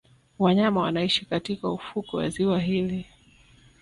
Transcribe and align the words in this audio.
Wanyama 0.39 0.81
wanaishi 0.81 1.25
katika 1.25 1.69
ufukwe 1.69 2.23
wa 2.23 2.29
ziwa 2.29 2.59
hili 2.59 3.05